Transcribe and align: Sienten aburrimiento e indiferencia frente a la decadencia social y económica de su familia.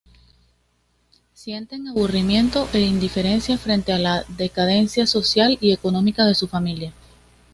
Sienten 1.35 1.87
aburrimiento 1.87 2.67
e 2.73 2.79
indiferencia 2.79 3.55
frente 3.59 3.93
a 3.93 3.99
la 3.99 4.23
decadencia 4.29 5.05
social 5.05 5.59
y 5.61 5.73
económica 5.73 6.25
de 6.25 6.33
su 6.33 6.47
familia. 6.47 6.91